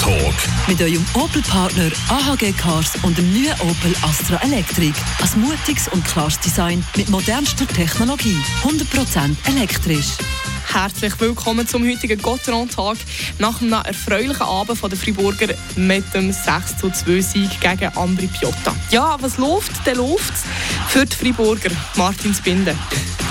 [0.00, 0.34] Talk.
[0.68, 4.94] Mit eurem Opel-Partner AHG Cars und dem neuen Opel Astra Electric.
[5.20, 8.36] Ein mutiges und klares Design mit modernster Technologie.
[8.62, 10.16] 100% elektrisch.
[10.72, 12.96] Herzlich willkommen zum heutigen Gotteron-Tag
[13.38, 18.26] nach einem erfreulichen Abend von den Friburger mit dem 6 zu 2 Sieg gegen Ambri
[18.26, 18.74] Piotta.
[18.90, 19.86] Ja, was läuft?
[19.86, 20.34] Der läuft
[20.88, 21.70] für die Friburger.
[21.96, 22.76] Martin Spinde.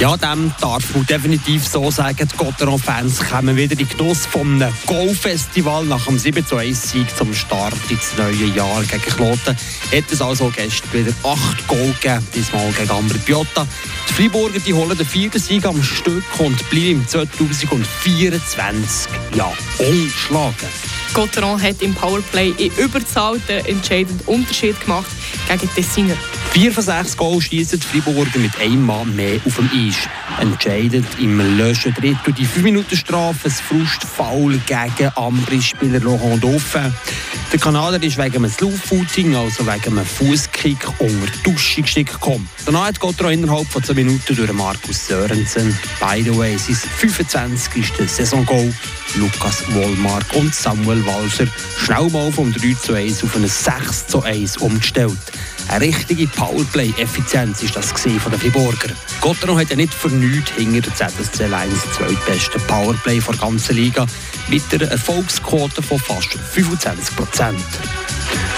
[0.00, 2.26] Ja, dem darf man definitiv so sagen.
[2.26, 7.34] Die Gotteron-Fans kommen wieder in Genuss vom Go-Festival nach dem 7 zu 1 Sieg zum
[7.34, 9.54] Start ins neue Jahr gegen Kloten.
[9.54, 13.66] Hat es also gestern wieder 8 Goal gegeben, diesmal gegen Ambri Piotta.
[14.08, 20.68] Die Freiburger die holen den vierten Sieg am Stück und bleiben im 2024 ja ungeschlagen.
[21.12, 25.10] Gotteron hat im Powerplay in Überzahl den entscheidenden Unterschied gemacht
[25.46, 26.16] gegen Tessiner.
[26.52, 29.94] Vier von sechs Goals schießen die Freiburger mit einem Mann mehr auf dem Eis.
[30.40, 36.92] Entscheidend im letzten Drittel die 5-Minuten-Strafe, ein Frustfoul gegen Ambri-Spieler Laurent Dauphin.
[37.52, 42.48] Der Kanadier ist wegen einem Slow-Footing, also wegen einem Fußkick, unter die Dusche gesteckt gekommen.
[42.66, 48.10] Danach hat Gotteron innerhalb von 10 Minuten durch Markus Sörensen, by the way, sein 25.
[48.10, 48.74] Saison-Goal,
[49.14, 51.46] Lukas Wollmark und Samuel Walser
[51.78, 55.18] schnell mal vom 3 zu 1 auf ein 6 zu 1 umgestellt.
[55.70, 58.92] Eine richtige Powerplay-Effizienz ist das von den Friburger.
[59.20, 64.04] Gotteron hat ja nicht für nichts hinter der ZSC 1 zweitbesten Powerplay der ganzen Liga
[64.48, 67.64] mit einer Erfolgsquote von fast 25 Prozent.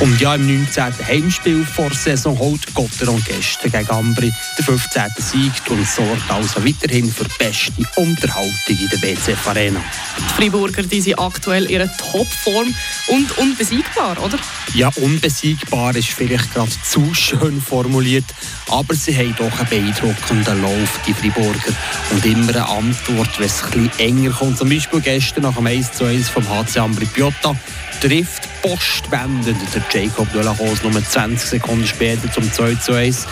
[0.00, 1.06] Und ja, im 19.
[1.06, 5.02] Heimspiel vor Saison holt Gotteron gestern gegen Ambri den 15.
[5.18, 9.80] Sieg und sorgt also weiterhin für beste Unterhaltung in der BCF Arena.
[10.18, 12.74] Die Friburger die sind aktuell in ihrer Topform
[13.06, 14.38] und unbesiegbar, oder?
[14.74, 18.26] Ja, unbesiegbar ist vielleicht gerade zu schön formuliert,
[18.68, 21.72] aber sie haben doch einen beeindruckenden Lauf, die Friburger.
[22.10, 24.58] Und immer eine Antwort, wenn es ein bisschen enger kommt.
[24.58, 27.56] Zum Beispiel gestern nach dem 1 zu 1 vom HC Ambri Piotta
[28.04, 33.26] trifft postwendend der Jacob de la nur 20 Sekunden später zum 2 zu 1.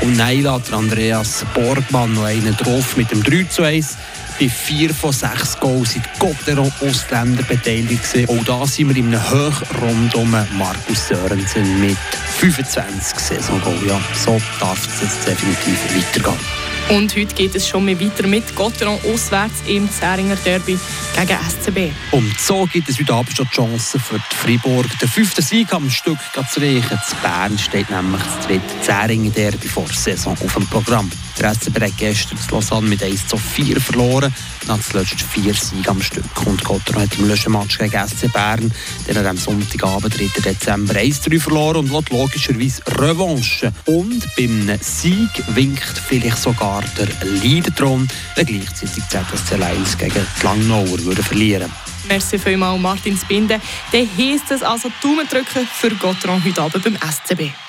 [0.00, 3.96] Und Neila hat Andreas Borgmann noch einen drauf mit dem 3 zu 1.
[4.40, 8.02] Bei vier von sechs Goals sind Gotteron Ausländer beteiligt.
[8.28, 11.96] Auch da sind wir in einem Hochrund um Markus Sörensen mit
[12.38, 13.78] 25 Saison-Goal.
[13.86, 16.55] Ja, so darf es definitiv weitergehen.
[16.88, 20.78] Und heute geht es schon mehr weiter mit Gotteron auswärts im Zähringer Derby
[21.16, 21.92] gegen SCB.
[22.12, 24.86] Und so gibt es heute Abend schon die Chance für die Fribourg.
[25.00, 27.00] Der fünfte Sieg am Stück zu reichen.
[27.08, 31.10] Zu Bern steht nämlich das dritte Zähringer Derby vor der Saison auf dem Programm.
[31.40, 34.32] Der SCB hat gestern zu Lausanne mit 1 zu 4 verloren.
[34.66, 36.24] Nach zuletzt vier Siege am Stück.
[36.46, 38.72] Und Gotteron hat im letzten Match gegen SC Bern,
[39.06, 40.40] den er am Sonntagabend, 3.
[40.42, 43.72] Dezember, 1-3 verloren und will logischerweise Revanche.
[43.84, 47.08] Und beim Sieg winkt vielleicht sogar der
[47.42, 51.70] Leaderthron, wenn gleichzeitig ZSC 1 gegen die Langnauer würde verlieren
[52.08, 53.60] Merci vielmals, Martin Spinde.
[53.92, 57.65] Dann heisst es also Daumen drücken für Gotteron heute Abend beim SCB.